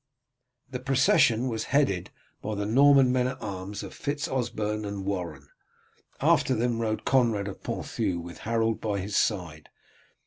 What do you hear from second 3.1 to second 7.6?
men at arms of Fitz Osberne and Warren. After them rode Conrad